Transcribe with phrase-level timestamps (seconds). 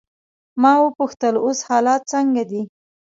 [0.61, 2.61] ما وپوښتل: اوس حالات څنګه دي؟